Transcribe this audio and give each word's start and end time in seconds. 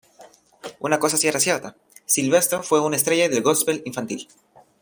Una 0.79 0.97
cosa 0.97 1.15
sí 1.15 1.27
era 1.27 1.39
cierta: 1.39 1.75
Sylvester 2.07 2.63
fue 2.63 2.81
una 2.81 2.95
estrella 2.95 3.29
del 3.29 3.43
gospel 3.43 3.83
infantil. 3.85 4.27